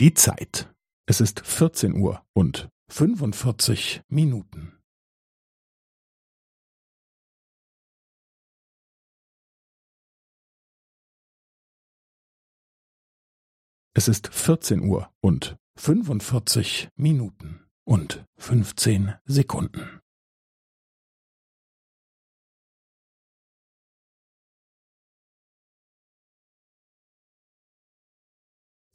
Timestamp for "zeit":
0.14-0.72